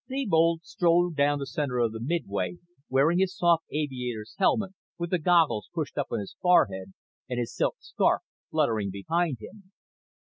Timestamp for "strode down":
0.63-1.37